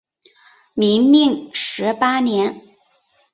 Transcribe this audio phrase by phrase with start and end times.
[0.73, 2.59] 明命十八年。